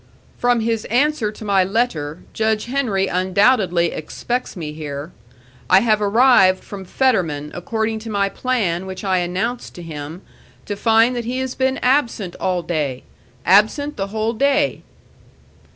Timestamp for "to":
1.31-1.45, 7.99-8.09, 9.75-9.83, 10.65-10.75